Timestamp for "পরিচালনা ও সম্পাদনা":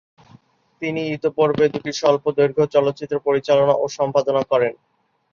3.27-4.41